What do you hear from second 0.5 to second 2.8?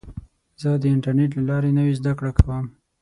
زه د انټرنیټ له لارې نوې زده کړه کوم.